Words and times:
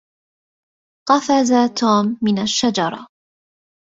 قفز 1.09 1.51
توم 1.79 2.17
من 2.21 2.37
الشجرة. 2.39 3.07